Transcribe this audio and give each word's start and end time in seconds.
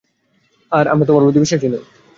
আর 0.71 0.85
আমরা 0.87 1.05
তোমার 1.07 1.23
প্রতি 1.25 1.39
বিশ্বাসী 1.39 1.67
নই। 1.67 1.83